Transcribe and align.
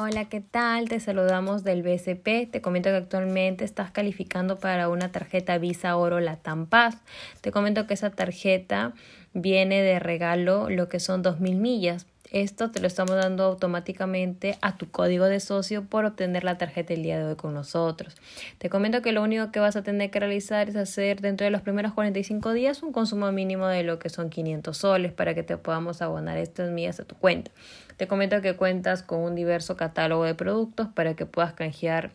Hola, 0.00 0.26
¿qué 0.26 0.40
tal? 0.40 0.88
Te 0.88 1.00
saludamos 1.00 1.64
del 1.64 1.82
BCP. 1.82 2.48
Te 2.52 2.60
comento 2.60 2.88
que 2.88 2.94
actualmente 2.94 3.64
estás 3.64 3.90
calificando 3.90 4.56
para 4.60 4.88
una 4.88 5.10
tarjeta 5.10 5.58
Visa 5.58 5.96
Oro 5.96 6.20
Latam 6.20 6.66
Paz. 6.66 6.98
Te 7.40 7.50
comento 7.50 7.88
que 7.88 7.94
esa 7.94 8.10
tarjeta 8.10 8.92
viene 9.34 9.82
de 9.82 9.98
regalo 9.98 10.70
lo 10.70 10.88
que 10.88 11.00
son 11.00 11.24
2.000 11.24 11.56
millas. 11.56 12.06
Esto 12.30 12.70
te 12.70 12.80
lo 12.80 12.86
estamos 12.86 13.16
dando 13.16 13.44
automáticamente 13.44 14.58
a 14.60 14.76
tu 14.76 14.90
código 14.90 15.24
de 15.24 15.40
socio 15.40 15.84
por 15.84 16.04
obtener 16.04 16.44
la 16.44 16.58
tarjeta 16.58 16.92
el 16.92 17.02
día 17.02 17.18
de 17.18 17.24
hoy 17.24 17.36
con 17.36 17.54
nosotros. 17.54 18.16
Te 18.58 18.68
comento 18.68 19.00
que 19.00 19.12
lo 19.12 19.22
único 19.22 19.50
que 19.50 19.60
vas 19.60 19.76
a 19.76 19.82
tener 19.82 20.10
que 20.10 20.20
realizar 20.20 20.68
es 20.68 20.76
hacer 20.76 21.20
dentro 21.22 21.46
de 21.46 21.50
los 21.50 21.62
primeros 21.62 21.94
45 21.94 22.52
días 22.52 22.82
un 22.82 22.92
consumo 22.92 23.32
mínimo 23.32 23.66
de 23.66 23.82
lo 23.82 23.98
que 23.98 24.10
son 24.10 24.28
500 24.28 24.76
soles 24.76 25.12
para 25.12 25.34
que 25.34 25.42
te 25.42 25.56
podamos 25.56 26.02
abonar 26.02 26.36
estas 26.36 26.70
millas 26.70 27.00
a 27.00 27.04
tu 27.04 27.14
cuenta. 27.14 27.50
Te 27.96 28.06
comento 28.06 28.40
que 28.42 28.56
cuentas 28.56 29.02
con 29.02 29.20
un 29.20 29.34
diverso 29.34 29.76
catálogo 29.76 30.24
de 30.24 30.34
productos 30.34 30.88
para 30.88 31.14
que 31.14 31.24
puedas 31.24 31.54
canjear 31.54 32.10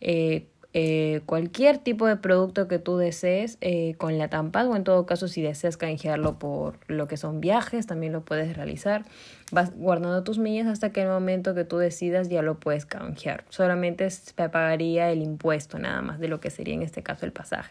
eh, 0.00 0.48
eh, 0.74 1.20
cualquier 1.26 1.76
tipo 1.78 2.06
de 2.06 2.16
producto 2.16 2.66
que 2.66 2.78
tú 2.78 2.96
desees 2.96 3.58
eh, 3.60 3.94
con 3.98 4.16
la 4.16 4.28
tampa 4.28 4.64
o 4.64 4.74
en 4.74 4.84
todo 4.84 5.04
caso 5.04 5.28
si 5.28 5.42
deseas 5.42 5.76
canjearlo 5.76 6.38
por 6.38 6.78
lo 6.86 7.08
que 7.08 7.18
son 7.18 7.40
viajes 7.40 7.86
también 7.86 8.12
lo 8.12 8.22
puedes 8.22 8.56
realizar. 8.56 9.04
Vas 9.50 9.72
guardando 9.76 10.24
tus 10.24 10.38
millas 10.38 10.66
hasta 10.66 10.90
que 10.90 11.02
el 11.02 11.08
momento 11.08 11.54
que 11.54 11.64
tú 11.64 11.76
decidas 11.76 12.30
ya 12.30 12.40
lo 12.40 12.58
puedes 12.58 12.86
canjear. 12.86 13.44
Solamente 13.50 14.08
se 14.08 14.32
pagaría 14.32 15.10
el 15.10 15.20
impuesto 15.22 15.78
nada 15.78 16.00
más 16.00 16.18
de 16.18 16.28
lo 16.28 16.40
que 16.40 16.48
sería 16.48 16.74
en 16.74 16.82
este 16.82 17.02
caso 17.02 17.26
el 17.26 17.32
pasaje 17.32 17.70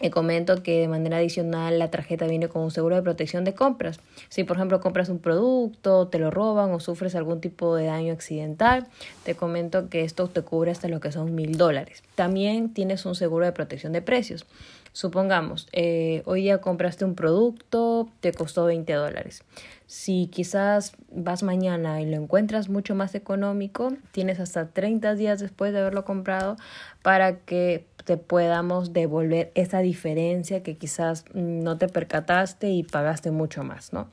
y 0.00 0.10
comento 0.10 0.62
que 0.62 0.80
de 0.80 0.88
manera 0.88 1.18
adicional 1.18 1.78
la 1.78 1.90
tarjeta 1.90 2.26
viene 2.26 2.48
con 2.48 2.62
un 2.62 2.70
seguro 2.70 2.96
de 2.96 3.02
protección 3.02 3.44
de 3.44 3.54
compras. 3.54 4.00
Si 4.28 4.44
por 4.44 4.56
ejemplo 4.56 4.80
compras 4.80 5.08
un 5.08 5.18
producto, 5.18 6.08
te 6.08 6.18
lo 6.18 6.30
roban 6.30 6.72
o 6.72 6.80
sufres 6.80 7.14
algún 7.14 7.40
tipo 7.40 7.76
de 7.76 7.86
daño 7.86 8.12
accidental, 8.12 8.86
te 9.24 9.34
comento 9.34 9.88
que 9.88 10.02
esto 10.02 10.28
te 10.28 10.42
cubre 10.42 10.70
hasta 10.70 10.88
lo 10.88 11.00
que 11.00 11.12
son 11.12 11.34
mil 11.34 11.56
dólares. 11.56 12.02
También 12.14 12.72
tienes 12.72 13.04
un 13.04 13.14
seguro 13.14 13.44
de 13.44 13.52
protección 13.52 13.92
de 13.92 14.02
precios. 14.02 14.46
Supongamos, 14.94 15.68
eh, 15.72 16.22
hoy 16.26 16.44
ya 16.44 16.58
compraste 16.58 17.06
un 17.06 17.14
producto, 17.14 18.10
te 18.20 18.32
costó 18.32 18.66
20 18.66 18.92
dólares. 18.92 19.42
Si 19.86 20.26
quizás 20.26 20.92
vas 21.10 21.42
mañana 21.42 22.02
y 22.02 22.06
lo 22.06 22.16
encuentras 22.16 22.68
mucho 22.68 22.94
más 22.94 23.14
económico, 23.14 23.94
tienes 24.10 24.38
hasta 24.38 24.68
30 24.68 25.14
días 25.14 25.40
después 25.40 25.72
de 25.72 25.80
haberlo 25.80 26.04
comprado 26.04 26.56
para 27.02 27.38
que 27.38 27.86
te 28.04 28.16
podamos 28.16 28.92
devolver 28.92 29.52
esa 29.54 29.80
diferencia 29.80 30.62
que 30.62 30.76
quizás 30.76 31.24
no 31.34 31.78
te 31.78 31.88
percataste 31.88 32.70
y 32.70 32.82
pagaste 32.82 33.30
mucho 33.30 33.62
más, 33.64 33.92
¿no? 33.92 34.08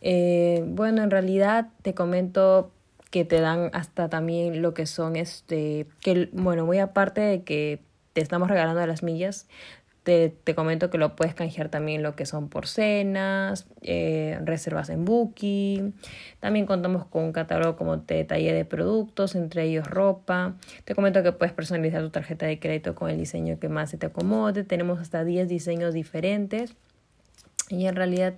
Eh, 0.00 0.62
bueno, 0.66 1.02
en 1.02 1.10
realidad 1.10 1.68
te 1.82 1.94
comento 1.94 2.70
que 3.10 3.24
te 3.24 3.40
dan 3.40 3.70
hasta 3.72 4.08
también 4.08 4.62
lo 4.62 4.74
que 4.74 4.86
son 4.86 5.16
este, 5.16 5.86
que 6.00 6.28
bueno, 6.32 6.66
muy 6.66 6.78
aparte 6.78 7.20
de 7.20 7.42
que 7.42 7.80
te 8.12 8.20
estamos 8.20 8.48
regalando 8.48 8.86
las 8.86 9.02
millas, 9.02 9.46
te, 10.08 10.54
comento 10.54 10.88
que 10.88 10.96
lo 10.96 11.14
puedes 11.16 11.34
canjear 11.34 11.68
también 11.68 12.02
lo 12.02 12.16
que 12.16 12.24
son 12.24 12.48
por 12.48 12.66
cenas, 12.66 13.66
eh, 13.82 14.38
reservas 14.42 14.88
en 14.88 15.04
Booking. 15.04 15.92
También 16.40 16.64
contamos 16.64 17.04
con 17.04 17.24
un 17.24 17.32
catálogo 17.32 17.76
como 17.76 18.00
te 18.00 18.14
detalle 18.14 18.54
de 18.54 18.64
productos, 18.64 19.34
entre 19.34 19.64
ellos 19.64 19.86
ropa. 19.86 20.54
Te 20.86 20.94
comento 20.94 21.22
que 21.22 21.32
puedes 21.32 21.52
personalizar 21.52 22.00
tu 22.00 22.08
tarjeta 22.08 22.46
de 22.46 22.58
crédito 22.58 22.94
con 22.94 23.10
el 23.10 23.18
diseño 23.18 23.58
que 23.58 23.68
más 23.68 23.90
se 23.90 23.98
te 23.98 24.06
acomode. 24.06 24.64
Tenemos 24.64 24.98
hasta 24.98 25.24
10 25.24 25.46
diseños 25.46 25.92
diferentes. 25.92 26.74
Y 27.68 27.84
en 27.84 27.94
realidad 27.94 28.32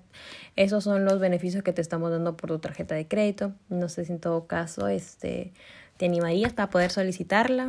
esos 0.57 0.83
son 0.83 1.05
los 1.05 1.21
beneficios 1.21 1.63
que 1.63 1.73
te 1.73 1.83
estamos 1.83 2.11
dando 2.11 2.37
por 2.37 2.51
tu 2.51 2.59
tarjeta 2.59 2.97
de 2.97 3.07
crédito. 3.07 3.53
No 3.69 3.89
sé 3.89 4.05
si 4.05 4.13
en 4.13 4.19
todo 4.19 4.49
caso 4.49 4.89
este, 4.89 5.53
te 5.99 6.07
animarías 6.07 6.53
para 6.53 6.69
poder 6.69 6.91
solicitarla. 6.91 7.69